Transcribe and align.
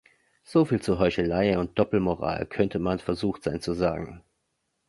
So 0.43 0.65
viel 0.65 0.81
zu 0.81 0.97
Heuchelei 0.97 1.59
und 1.59 1.77
Doppelmoral, 1.77 2.47
könnte 2.47 2.79
man 2.79 2.97
versucht 2.97 3.43
sein 3.43 3.61
zu 3.61 3.73
sagen. 3.73 4.23